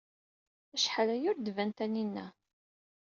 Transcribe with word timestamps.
Acḥal 0.75 1.09
aya 1.15 1.25
ur 1.31 1.37
d-tban 1.37 1.71
Taninna. 1.77 2.25